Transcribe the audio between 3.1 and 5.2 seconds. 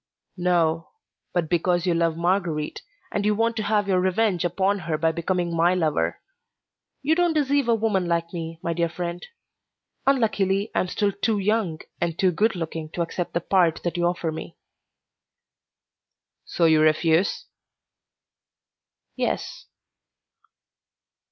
and you want to have your revenge upon her by